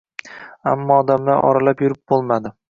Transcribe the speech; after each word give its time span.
ammo 0.71 0.97
odamlar 1.01 1.43
oralab 1.51 1.85
yurib 1.87 2.03
bo‘lmadi. 2.15 2.55